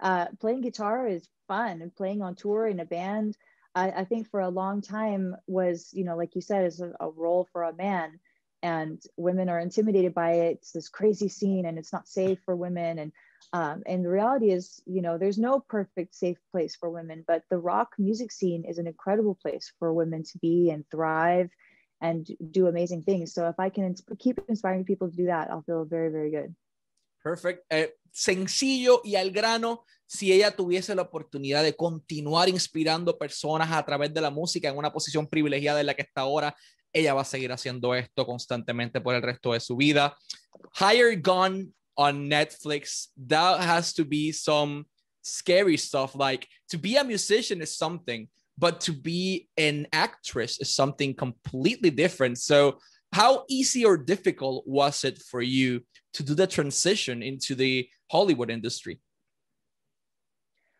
Uh, 0.00 0.26
playing 0.40 0.62
guitar 0.62 1.06
is 1.06 1.28
fun 1.46 1.82
and 1.82 1.94
playing 1.94 2.22
on 2.22 2.34
tour 2.34 2.66
in 2.66 2.80
a 2.80 2.84
band, 2.84 3.36
I, 3.74 3.90
I, 3.90 4.04
think 4.04 4.30
for 4.30 4.40
a 4.40 4.48
long 4.48 4.82
time 4.82 5.36
was, 5.46 5.90
you 5.92 6.04
know, 6.04 6.16
like 6.16 6.34
you 6.34 6.40
said, 6.40 6.66
is 6.66 6.80
a, 6.80 6.92
a 7.00 7.10
role 7.10 7.48
for 7.52 7.62
a 7.62 7.74
man 7.74 8.18
and 8.62 9.02
women 9.16 9.48
are 9.48 9.58
intimidated 9.58 10.14
by 10.14 10.32
it. 10.32 10.58
It's 10.58 10.72
this 10.72 10.88
crazy 10.88 11.28
scene 11.28 11.66
and 11.66 11.78
it's 11.78 11.92
not 11.92 12.08
safe 12.08 12.38
for 12.44 12.54
women. 12.54 12.98
And 12.98 13.12
um, 13.54 13.82
and 13.86 14.04
the 14.04 14.08
reality 14.08 14.50
is, 14.50 14.80
you 14.86 15.02
know, 15.02 15.18
there's 15.18 15.36
no 15.36 15.60
perfect 15.60 16.14
safe 16.14 16.38
place 16.52 16.74
for 16.74 16.88
women, 16.88 17.22
but 17.26 17.42
the 17.50 17.58
rock 17.58 17.94
music 17.98 18.32
scene 18.32 18.64
is 18.64 18.78
an 18.78 18.86
incredible 18.86 19.34
place 19.34 19.72
for 19.78 19.92
women 19.92 20.22
to 20.22 20.38
be 20.38 20.70
and 20.70 20.84
thrive 20.90 21.50
and 22.02 22.26
do 22.50 22.66
amazing 22.66 23.02
things. 23.02 23.32
So 23.32 23.48
if 23.48 23.58
I 23.58 23.70
can 23.70 23.94
keep 24.18 24.40
inspiring 24.48 24.84
people 24.84 25.08
to 25.08 25.16
do 25.16 25.26
that, 25.26 25.48
I'll 25.50 25.62
feel 25.62 25.84
very, 25.84 26.10
very 26.10 26.30
good. 26.30 26.54
Perfect. 27.22 27.64
Eh, 27.70 27.94
sencillo 28.10 29.00
y 29.04 29.14
al 29.14 29.30
grano, 29.30 29.84
si 30.06 30.32
ella 30.32 30.50
tuviese 30.50 30.94
la 30.94 31.02
oportunidad 31.02 31.62
de 31.62 31.74
continuar 31.74 32.48
inspirando 32.48 33.16
personas 33.16 33.70
a 33.70 33.84
través 33.84 34.12
de 34.12 34.20
la 34.20 34.30
música 34.30 34.68
en 34.68 34.76
una 34.76 34.92
posición 34.92 35.26
privilegiada 35.26 35.80
en 35.80 35.86
la 35.86 35.94
que 35.94 36.02
está 36.02 36.22
ahora, 36.22 36.54
ella 36.92 37.14
va 37.14 37.22
a 37.22 37.24
seguir 37.24 37.52
haciendo 37.52 37.94
esto 37.94 38.26
constantemente 38.26 39.00
por 39.00 39.14
el 39.14 39.22
resto 39.22 39.52
de 39.52 39.60
su 39.60 39.76
vida. 39.76 40.18
Higher 40.78 41.18
Gun 41.20 41.72
on 41.94 42.28
Netflix, 42.28 43.12
that 43.28 43.60
has 43.60 43.94
to 43.94 44.04
be 44.04 44.32
some 44.32 44.84
scary 45.22 45.78
stuff. 45.78 46.14
Like 46.14 46.46
to 46.68 46.78
be 46.78 46.96
a 46.96 47.04
musician 47.04 47.62
is 47.62 47.76
something, 47.76 48.28
but 48.58 48.80
to 48.82 48.92
be 48.92 49.48
an 49.56 49.86
actress 49.92 50.60
is 50.60 50.74
something 50.74 51.14
completely 51.14 51.90
different. 51.90 52.38
So, 52.38 52.78
how 53.12 53.44
easy 53.48 53.84
or 53.84 53.98
difficult 53.98 54.66
was 54.66 55.04
it 55.04 55.18
for 55.18 55.42
you 55.42 55.82
to 56.14 56.22
do 56.22 56.34
the 56.34 56.46
transition 56.46 57.22
into 57.22 57.54
the 57.54 57.88
Hollywood 58.10 58.50
industry? 58.50 59.00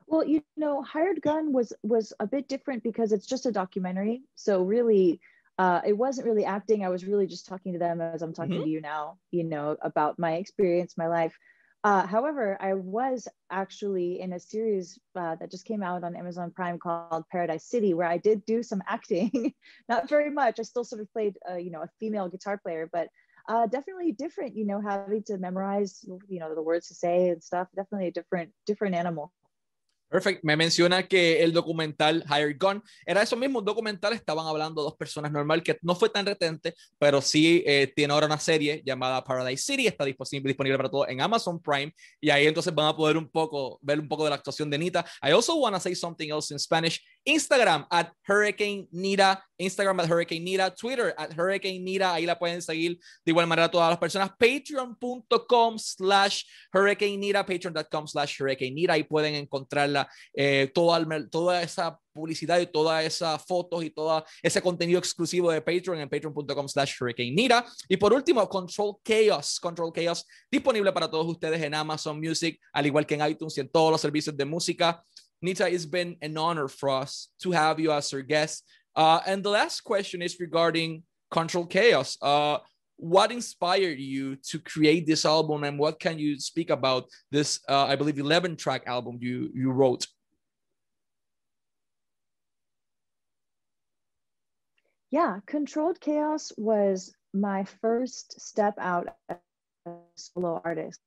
Well, 0.07 0.27
you 0.27 0.43
know, 0.57 0.83
Hired 0.83 1.23
Gun 1.23 1.53
was 1.53 1.73
was 1.83 2.13
a 2.21 2.27
bit 2.27 2.49
different 2.49 2.83
because 2.83 3.13
it's 3.13 3.27
just 3.27 3.47
a 3.47 3.53
documentary. 3.53 4.23
So 4.35 4.63
really, 4.63 5.21
uh, 5.59 5.81
it 5.87 5.97
wasn't 5.97 6.27
really 6.27 6.45
acting. 6.45 6.85
I 6.85 6.89
was 6.89 7.05
really 7.05 7.27
just 7.27 7.47
talking 7.47 7.73
to 7.73 7.79
them 7.79 8.01
as 8.01 8.23
I'm 8.23 8.35
talking 8.35 8.55
mm-hmm. 8.55 8.65
to 8.65 8.69
you 8.69 8.81
now. 8.81 9.19
You 9.31 9.45
know 9.45 9.77
about 9.81 10.19
my 10.19 10.35
experience, 10.35 10.97
my 10.97 11.07
life. 11.07 11.37
Uh, 11.85 12.07
however, 12.07 12.57
I 12.61 12.75
was 12.75 13.27
actually 13.51 14.21
in 14.21 14.33
a 14.33 14.39
series 14.39 14.99
uh, 15.17 15.35
that 15.37 15.51
just 15.51 15.65
came 15.65 15.83
out 15.83 16.05
on 16.05 16.15
Amazon 16.15 16.53
Prime 16.53 16.79
called 16.79 17.25
Paradise 17.31 17.65
City, 17.65 17.93
where 17.93 18.07
I 18.07 18.19
did 18.19 18.45
do 18.45 18.63
some 18.63 18.83
acting. 18.89 19.53
Not 19.89 20.09
very 20.09 20.31
much. 20.31 20.61
I 20.61 20.63
still 20.63 20.85
sort 20.85 21.03
of 21.03 21.13
played, 21.13 21.37
uh, 21.51 21.57
you 21.57 21.71
know, 21.71 21.83
a 21.83 21.91
female 21.99 22.29
guitar 22.29 22.57
player, 22.57 22.89
but 22.93 23.09
uh, 23.49 23.67
definitely 23.67 24.13
different. 24.13 24.57
You 24.57 24.65
know, 24.65 24.81
having 24.81 25.25
to 25.25 25.39
memorize, 25.39 26.05
you 26.29 26.39
know, 26.39 26.55
the 26.55 26.63
words 26.63 26.87
to 26.89 26.95
say 26.95 27.31
and 27.31 27.43
stuff. 27.43 27.67
Definitely 27.75 28.09
a 28.09 28.13
different, 28.13 28.51
different 28.65 28.95
animal. 28.95 29.33
Perfect. 30.13 30.45
Me 30.45 30.59
menciona 30.59 31.05
que 31.05 31.43
el 31.43 31.55
documental 31.55 32.23
Higher 32.29 32.59
Gun 32.59 32.83
era 33.07 33.23
eso 33.23 33.35
mismo, 33.35 33.61
un 33.61 33.65
documental, 33.65 34.13
estaban 34.13 34.47
hablando 34.47 34.83
dos 34.83 34.95
personas 34.95 35.33
normal, 35.33 35.63
que 35.63 35.79
no 35.81 35.95
fue 35.95 36.11
tan 36.11 36.27
retente, 36.27 36.75
pero 36.99 37.23
sí 37.23 37.65
eh, 37.67 37.91
tiene 37.97 38.13
ahora 38.13 38.27
una 38.27 38.39
serie 38.39 38.83
llamada 38.85 39.25
Paradise 39.25 39.65
City, 39.65 39.87
está 39.87 40.05
disponible, 40.05 40.49
disponible 40.49 40.77
para 40.77 40.91
todos 40.91 41.09
en 41.09 41.23
Amazon 41.23 41.59
Prime, 41.63 41.95
y 42.21 42.29
ahí 42.29 42.47
entonces 42.47 42.75
van 42.75 42.89
a 42.89 42.95
poder 42.95 43.17
un 43.17 43.27
poco, 43.27 43.79
ver 43.81 43.99
un 43.99 44.07
poco 44.07 44.25
de 44.25 44.31
la 44.31 44.37
actuación 44.37 44.69
de 44.69 44.77
Nita. 44.77 45.03
I 45.23 45.31
also 45.31 45.57
want 45.57 45.75
to 45.75 45.81
say 45.81 45.95
something 45.95 46.29
else 46.29 46.53
in 46.53 46.59
Spanish. 46.59 47.03
Instagram 47.25 47.87
at 47.91 48.11
Hurricane 48.27 48.89
Nita, 48.93 49.43
Instagram 49.59 50.01
at 50.01 50.09
Hurricane 50.09 50.45
Nita, 50.45 50.75
Twitter 50.75 51.15
at 51.17 51.33
Hurricane 51.33 51.83
Nita, 51.85 52.15
ahí 52.15 52.27
la 52.27 52.39
pueden 52.39 52.61
seguir 52.63 52.99
de 53.25 53.31
igual 53.31 53.47
manera 53.47 53.71
todas 53.71 53.91
las 53.91 53.99
personas. 53.99 54.31
Patreon.com 54.39 55.79
slash 55.79 56.45
Hurricane 56.73 57.19
Nita, 57.19 57.45
patreon.com 57.45 58.07
slash 58.07 58.41
Hurricane 58.41 58.75
Nita, 58.75 58.95
ahí 58.95 59.05
pueden 59.05 59.35
encontrarla 59.35 60.09
eh, 60.35 60.71
toda, 60.75 61.63
esa 61.63 61.99
publicidad 62.13 62.61
y 62.61 62.67
todas 62.67 63.05
esas 63.05 63.43
fotos 63.45 63.83
y 63.85 63.91
todo 63.91 64.25
ese 64.43 64.61
contenido 64.61 64.99
exclusivo 64.99 65.51
de 65.51 65.63
Patreon 65.63 66.01
en 66.01 66.09
patreon.com 66.09 66.69
slash 66.69 66.95
Nita. 67.33 67.65
Y 67.89 67.97
por 67.97 68.13
último, 68.13 68.47
Control 68.49 68.97
Chaos. 69.03 69.59
Control 69.61 69.93
Chaos 69.95 70.27
disponible 70.51 70.93
para 70.93 71.11
todos 71.11 71.27
ustedes 71.27 71.63
en 71.63 71.75
Amazon 71.75 72.19
Music, 72.19 72.61
al 72.73 72.87
igual 72.87 73.07
que 73.07 73.15
en 73.15 73.27
iTunes 73.27 73.57
y 73.57 73.61
en 73.61 73.69
todos 73.69 73.91
los 73.93 74.01
servicios 74.01 74.37
de 74.37 74.45
música. 74.45 75.03
Nita, 75.43 75.67
it's 75.69 75.87
been 75.87 76.17
an 76.23 76.39
honor 76.39 76.69
for 76.69 76.89
us 76.89 77.29
to 77.43 77.51
have 77.51 77.81
you 77.81 77.91
as 77.91 78.15
our 78.15 78.23
guest. 78.23 78.65
Uh, 78.95 79.21
and 79.27 79.43
the 79.43 79.51
last 79.51 79.81
question 79.81 80.23
is 80.23 80.39
regarding 80.39 81.03
Control 81.31 81.67
Chaos. 81.67 82.17
Uh, 82.23 82.59
what 82.97 83.33
inspired 83.33 83.99
you 83.99 84.37
to 84.37 84.61
create 84.61 85.09
this 85.09 85.25
album 85.25 85.65
and 85.65 85.77
what 85.77 85.99
can 85.99 86.21
you 86.21 86.39
speak 86.39 86.71
about 86.71 87.09
this 87.33 87.59
uh, 87.69 87.87
i 87.87 87.97
believe 87.97 88.17
11 88.17 88.55
track 88.55 88.85
album 88.87 89.19
you 89.21 89.51
you 89.55 89.73
wrote 89.73 90.07
yeah 95.11 95.41
controlled 95.47 96.01
chaos 96.01 96.53
was 96.57 97.13
my 97.35 97.65
first 97.81 98.41
step 98.41 98.75
out 98.79 99.09
as 99.29 99.37
a 99.87 99.91
solo 100.15 100.61
artist 100.65 101.01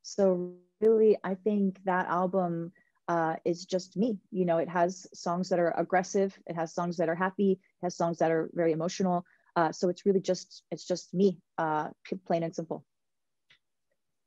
so 0.00 0.54
really 0.80 1.18
i 1.22 1.34
think 1.34 1.78
that 1.84 2.06
album 2.06 2.72
uh, 3.08 3.36
is 3.44 3.64
just 3.66 3.96
me 3.96 4.18
you 4.30 4.44
know 4.44 4.58
it 4.58 4.68
has 4.68 5.06
songs 5.12 5.48
that 5.48 5.58
are 5.58 5.74
aggressive 5.78 6.38
it 6.46 6.54
has 6.54 6.72
songs 6.74 6.96
that 6.96 7.08
are 7.08 7.14
happy 7.14 7.52
it 7.52 7.84
has 7.84 7.96
songs 7.96 8.18
that 8.18 8.30
are 8.30 8.48
very 8.54 8.72
emotional 8.72 9.24
Uh, 9.54 9.70
so 9.72 9.88
it's 9.88 10.06
really 10.06 10.20
just, 10.20 10.64
it's 10.70 10.86
just 10.86 11.12
me, 11.12 11.38
uh, 11.58 11.88
plain 12.26 12.42
and 12.42 12.54
simple. 12.54 12.84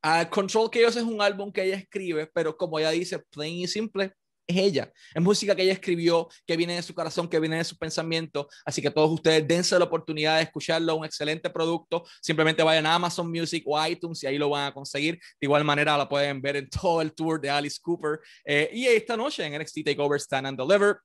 Uh, 0.02 0.24
Control 0.24 0.68
Chaos 0.70 0.96
es 0.96 1.02
un 1.02 1.20
álbum 1.20 1.52
que 1.52 1.64
ella 1.64 1.76
escribe, 1.76 2.30
pero 2.32 2.56
como 2.56 2.78
ella 2.78 2.90
dice, 2.90 3.18
plain 3.18 3.56
y 3.56 3.66
simple, 3.66 4.12
es 4.46 4.56
ella. 4.56 4.92
Es 5.14 5.22
música 5.22 5.54
que 5.54 5.62
ella 5.62 5.72
escribió, 5.72 6.28
que 6.46 6.56
viene 6.56 6.76
de 6.76 6.82
su 6.82 6.94
corazón, 6.94 7.28
que 7.28 7.40
viene 7.40 7.56
de 7.56 7.64
su 7.64 7.76
pensamiento. 7.76 8.48
Así 8.64 8.80
que 8.80 8.90
todos 8.90 9.10
ustedes 9.10 9.46
dense 9.46 9.78
la 9.78 9.84
oportunidad 9.84 10.36
de 10.36 10.44
escucharlo, 10.44 10.96
un 10.96 11.04
excelente 11.04 11.50
producto. 11.50 12.04
Simplemente 12.20 12.62
vayan 12.62 12.86
a 12.86 12.94
Amazon 12.94 13.30
Music 13.30 13.64
o 13.66 13.86
iTunes 13.86 14.22
y 14.22 14.26
ahí 14.26 14.38
lo 14.38 14.50
van 14.50 14.68
a 14.68 14.74
conseguir. 14.74 15.14
De 15.14 15.46
igual 15.46 15.64
manera 15.64 15.96
la 15.98 16.08
pueden 16.08 16.40
ver 16.40 16.56
en 16.56 16.68
todo 16.70 17.00
el 17.02 17.12
tour 17.12 17.40
de 17.40 17.50
Alice 17.50 17.78
Cooper. 17.82 18.20
Eh, 18.44 18.70
y 18.72 18.86
esta 18.86 19.16
noche 19.16 19.44
en 19.44 19.60
NXT 19.60 19.84
TakeOver 19.84 20.20
Stand 20.20 20.46
and 20.46 20.58
Deliver. 20.58 21.00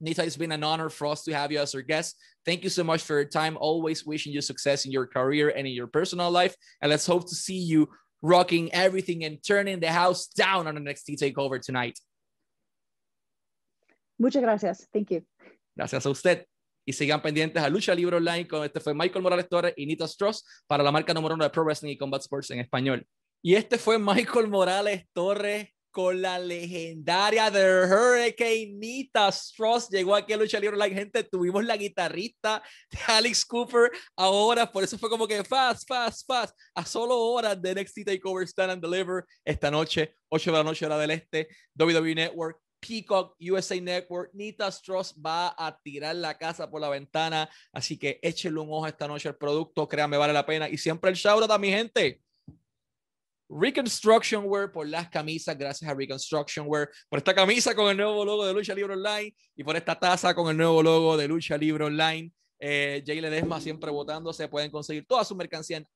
Nita, 0.00 0.24
it's 0.24 0.36
been 0.36 0.52
an 0.52 0.62
honor 0.62 0.88
for 0.88 1.08
us 1.08 1.24
to 1.24 1.32
have 1.32 1.50
you 1.50 1.58
as 1.58 1.74
our 1.74 1.82
guest. 1.82 2.16
Thank 2.46 2.62
you 2.62 2.70
so 2.70 2.84
much 2.84 3.02
for 3.02 3.14
your 3.14 3.28
time. 3.28 3.56
Always 3.60 4.06
wishing 4.06 4.32
you 4.32 4.40
success 4.40 4.84
in 4.84 4.92
your 4.92 5.08
career 5.08 5.48
and 5.48 5.66
in 5.66 5.72
your 5.72 5.88
personal 5.88 6.30
life. 6.30 6.54
And 6.80 6.88
let's 6.88 7.04
hope 7.04 7.28
to 7.28 7.34
see 7.34 7.58
you 7.58 7.88
rocking 8.22 8.72
everything 8.72 9.24
and 9.24 9.38
turning 9.44 9.80
the 9.80 9.90
house 9.90 10.28
down 10.28 10.68
on 10.68 10.82
next 10.84 11.08
takeover 11.08 11.60
tonight. 11.60 11.98
Muchas 14.18 14.42
gracias. 14.42 14.88
Thank 14.92 15.10
you. 15.10 15.24
Gracias 15.74 16.04
a 16.04 16.10
usted. 16.10 16.46
Y 16.84 16.92
sigan 16.92 17.20
pendientes 17.20 17.62
a 17.62 17.68
Lucha 17.68 17.94
Libre 17.94 18.16
Online 18.16 18.48
con 18.48 18.64
este 18.64 18.80
fue 18.80 18.94
Michael 18.94 19.22
Morales 19.22 19.48
Torres 19.48 19.74
y 19.76 19.84
Nita 19.86 20.06
Strauss 20.06 20.44
para 20.66 20.82
la 20.82 20.90
marca 20.90 21.12
número 21.12 21.34
uno 21.34 21.44
de 21.44 21.50
Pro 21.50 21.62
Wrestling 21.62 21.90
y 21.90 21.98
Combat 21.98 22.22
Sports 22.22 22.50
en 22.50 22.60
español. 22.60 23.06
Y 23.42 23.54
este 23.54 23.78
fue 23.78 23.98
Michael 23.98 24.48
Morales 24.48 25.04
Torres 25.12 25.68
con 25.90 26.22
la 26.22 26.38
legendaria 26.38 27.50
The 27.50 27.84
Hurricane 27.84 28.72
Nita 28.78 29.28
Strauss. 29.28 29.88
Llegó 29.90 30.14
aquí 30.14 30.32
a 30.32 30.36
Lucha 30.36 30.58
Libre 30.58 30.76
Online. 30.76 30.94
Gente, 30.94 31.24
tuvimos 31.24 31.64
la 31.64 31.76
guitarrista 31.76 32.62
Alex 33.06 33.44
Cooper 33.44 33.90
ahora, 34.16 34.70
por 34.70 34.82
eso 34.82 34.98
fue 34.98 35.10
como 35.10 35.26
que 35.26 35.44
fast, 35.44 35.86
fast, 35.86 36.26
fast. 36.26 36.56
A 36.74 36.84
solo 36.84 37.18
horas 37.18 37.60
de 37.60 37.74
NXT 37.74 38.04
TakeOver 38.06 38.46
Stand 38.46 38.70
and 38.70 38.82
Deliver 38.82 39.24
esta 39.44 39.70
noche, 39.70 40.14
8 40.30 40.52
de 40.52 40.56
la 40.56 40.64
noche, 40.64 40.86
hora 40.86 40.98
del 40.98 41.10
este, 41.10 41.48
WWE 41.78 42.14
Network. 42.14 42.58
Peacock, 42.80 43.36
USA 43.40 43.80
Network, 43.80 44.30
Nita 44.34 44.68
Strauss 44.68 45.14
va 45.14 45.54
a 45.56 45.78
tirar 45.82 46.16
la 46.16 46.36
casa 46.36 46.70
por 46.70 46.80
la 46.80 46.88
ventana, 46.88 47.48
así 47.72 47.98
que 47.98 48.18
échenle 48.22 48.60
un 48.60 48.72
ojo 48.72 48.86
esta 48.86 49.08
noche 49.08 49.28
al 49.28 49.36
producto, 49.36 49.88
créanme, 49.88 50.16
vale 50.16 50.32
la 50.32 50.46
pena. 50.46 50.68
Y 50.68 50.78
siempre 50.78 51.10
el 51.10 51.16
shout 51.16 51.42
out 51.42 51.50
a 51.50 51.58
mi 51.58 51.70
gente, 51.70 52.20
Reconstruction 53.48 54.44
Wear 54.46 54.70
por 54.70 54.86
las 54.86 55.08
camisas, 55.08 55.56
gracias 55.56 55.90
a 55.90 55.94
Reconstruction 55.94 56.66
Wear, 56.68 56.90
por 57.08 57.18
esta 57.18 57.34
camisa 57.34 57.74
con 57.74 57.90
el 57.90 57.96
nuevo 57.96 58.24
logo 58.24 58.46
de 58.46 58.52
Lucha 58.52 58.74
Libre 58.74 58.92
Online 58.92 59.34
y 59.56 59.64
por 59.64 59.74
esta 59.76 59.98
taza 59.98 60.34
con 60.34 60.50
el 60.50 60.56
nuevo 60.56 60.82
logo 60.82 61.16
de 61.16 61.28
Lucha 61.28 61.56
Libre 61.56 61.84
Online. 61.84 62.30
Eh, 62.60 63.02
Jay 63.06 63.20
Ledesma 63.20 63.60
siempre 63.60 63.90
votando, 63.90 64.32
se 64.32 64.48
pueden 64.48 64.70
conseguir 64.70 65.06
toda 65.06 65.24
su 65.24 65.34
mercancía 65.36 65.76
en 65.76 65.88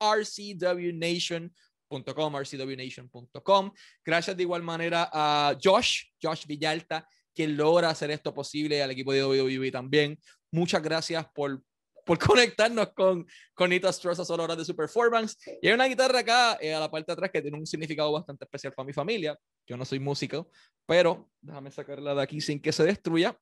rcwnation.com, 1.92 2.36
rcwnation.com. 2.36 3.72
Gracias 4.04 4.36
de 4.36 4.42
igual 4.42 4.62
manera 4.62 5.08
a 5.12 5.56
Josh, 5.62 6.04
Josh 6.22 6.46
Villalta, 6.46 7.06
quien 7.34 7.56
logra 7.56 7.90
hacer 7.90 8.10
esto 8.10 8.32
posible, 8.32 8.82
al 8.82 8.90
equipo 8.90 9.12
de 9.12 9.24
WWE 9.24 9.70
también. 9.70 10.18
Muchas 10.50 10.82
gracias 10.82 11.26
por 11.34 11.62
por 12.04 12.18
conectarnos 12.18 12.92
con, 12.92 13.26
con 13.54 13.70
Nita 13.70 13.90
Strauss 13.90 14.20
a 14.20 14.24
solo 14.24 14.44
horas 14.44 14.56
de 14.56 14.64
su 14.64 14.74
performance. 14.74 15.36
Y 15.60 15.68
hay 15.68 15.74
una 15.74 15.86
guitarra 15.86 16.20
acá, 16.20 16.58
eh, 16.60 16.74
a 16.74 16.80
la 16.80 16.90
parte 16.90 17.06
de 17.06 17.12
atrás, 17.14 17.30
que 17.30 17.42
tiene 17.42 17.58
un 17.58 17.66
significado 17.66 18.12
bastante 18.12 18.44
especial 18.44 18.72
para 18.72 18.86
mi 18.86 18.92
familia. 18.92 19.38
Yo 19.66 19.76
no 19.76 19.84
soy 19.84 20.00
músico, 20.00 20.50
pero 20.86 21.30
déjame 21.40 21.70
sacarla 21.70 22.14
de 22.14 22.22
aquí 22.22 22.40
sin 22.40 22.60
que 22.60 22.72
se 22.72 22.84
destruya. 22.84 23.36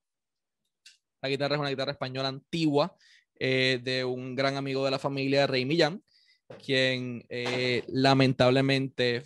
La 1.22 1.28
guitarra 1.28 1.56
es 1.56 1.60
una 1.60 1.70
guitarra 1.70 1.92
española 1.92 2.28
antigua 2.28 2.96
eh, 3.38 3.80
de 3.82 4.04
un 4.04 4.34
gran 4.34 4.56
amigo 4.56 4.84
de 4.84 4.90
la 4.90 4.98
familia, 4.98 5.46
Rey 5.46 5.64
Millán, 5.64 6.02
quien 6.58 7.24
eh, 7.28 7.84
lamentablemente 7.88 9.24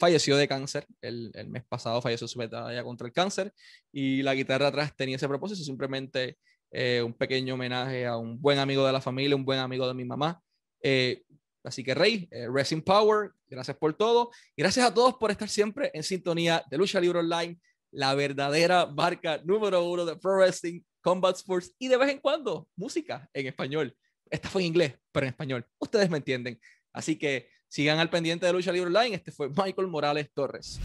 falleció 0.00 0.36
de 0.36 0.48
cáncer. 0.48 0.86
El, 1.02 1.30
mes 1.48 1.62
pasado 1.68 2.00
falleció 2.00 2.26
su 2.26 2.38
batalla 2.38 2.82
contra 2.82 3.06
el 3.06 3.12
cáncer 3.12 3.52
y 3.92 4.22
la 4.22 4.34
guitarra 4.34 4.68
atrás 4.68 4.96
tenía 4.96 5.16
ese 5.16 5.28
propósito, 5.28 5.62
simplemente 5.62 6.38
eh, 6.72 7.02
un 7.04 7.12
pequeño 7.12 7.54
homenaje 7.54 8.06
a 8.06 8.16
un 8.16 8.40
buen 8.40 8.58
amigo 8.58 8.84
de 8.86 8.92
la 8.92 9.00
familia, 9.02 9.36
un 9.36 9.44
buen 9.44 9.60
amigo 9.60 9.86
de 9.86 9.94
mi 9.94 10.04
mamá. 10.04 10.40
Eh, 10.82 11.22
así 11.62 11.84
que 11.84 11.94
Rey, 11.94 12.26
eh, 12.30 12.46
Racing 12.50 12.80
Power, 12.80 13.32
gracias 13.46 13.76
por 13.76 13.92
todo. 13.94 14.30
Gracias 14.56 14.86
a 14.86 14.94
todos 14.94 15.14
por 15.16 15.30
estar 15.30 15.48
siempre 15.48 15.90
en 15.92 16.02
sintonía 16.02 16.64
de 16.70 16.78
Lucha 16.78 16.98
Libre 16.98 17.18
Online, 17.18 17.60
la 17.92 18.14
verdadera 18.14 18.86
marca 18.86 19.42
número 19.44 19.84
uno 19.84 20.06
de 20.06 20.16
Pro 20.16 20.36
Wrestling, 20.36 20.80
Combat 21.02 21.36
Sports 21.36 21.74
y 21.78 21.88
de 21.88 21.98
vez 21.98 22.08
en 22.08 22.20
cuando 22.20 22.66
música 22.74 23.28
en 23.34 23.48
español. 23.48 23.94
Esta 24.30 24.48
fue 24.48 24.62
en 24.62 24.68
inglés, 24.68 24.94
pero 25.12 25.26
en 25.26 25.30
español. 25.30 25.66
Ustedes 25.78 26.08
me 26.08 26.18
entienden. 26.18 26.60
Así 26.92 27.16
que 27.16 27.48
sigan 27.68 27.98
al 27.98 28.10
pendiente 28.10 28.46
de 28.46 28.52
Lucha 28.52 28.72
Libre 28.72 28.88
Online. 28.88 29.16
Este 29.16 29.32
fue 29.32 29.48
Michael 29.48 29.88
Morales 29.88 30.30
Torres. 30.32 30.80